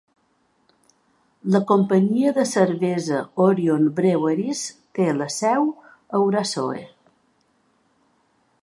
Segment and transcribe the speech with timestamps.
[1.55, 3.19] La companyia de cervesa
[3.49, 4.65] Orion Breweries
[4.99, 6.85] té la seu a Urasoe.